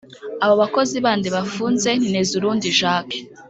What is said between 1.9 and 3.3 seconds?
ni Ntezurundi Jacques